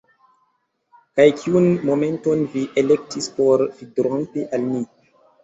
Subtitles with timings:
[1.19, 4.85] Kaj kiun momenton vi elektis por fidrompi al ni?